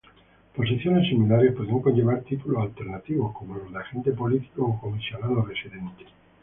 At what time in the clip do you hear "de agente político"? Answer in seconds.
3.71-4.65